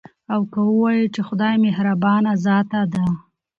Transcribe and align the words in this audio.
او 0.33 0.41
که 0.51 0.59
ووايو، 0.67 1.11
چې 1.15 1.21
خدايه 1.27 1.57
مهربانه 1.65 2.31
ذاته 2.45 2.81
ده 2.93 3.05